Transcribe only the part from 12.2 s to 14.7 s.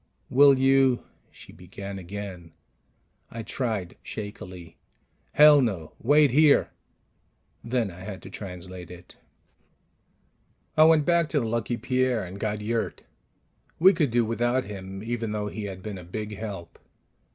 and got Yurt. We could do without